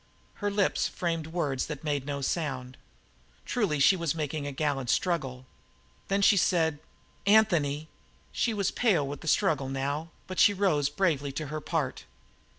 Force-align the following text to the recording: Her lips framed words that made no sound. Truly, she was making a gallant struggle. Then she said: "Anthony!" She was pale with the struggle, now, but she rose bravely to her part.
Her 0.41 0.49
lips 0.49 0.87
framed 0.87 1.27
words 1.27 1.67
that 1.67 1.83
made 1.83 2.07
no 2.07 2.21
sound. 2.21 2.75
Truly, 3.45 3.77
she 3.79 3.95
was 3.95 4.15
making 4.15 4.47
a 4.47 4.51
gallant 4.51 4.89
struggle. 4.89 5.45
Then 6.07 6.23
she 6.23 6.37
said: 6.37 6.79
"Anthony!" 7.27 7.87
She 8.31 8.51
was 8.51 8.71
pale 8.71 9.07
with 9.07 9.21
the 9.21 9.27
struggle, 9.27 9.69
now, 9.69 10.09
but 10.25 10.39
she 10.39 10.55
rose 10.55 10.89
bravely 10.89 11.31
to 11.33 11.45
her 11.53 11.61
part. 11.61 12.05